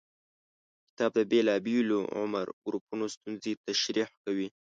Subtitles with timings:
[0.87, 4.47] کتاب د بېلابېلو عمر ګروپونو ستونزې تشریح کوي.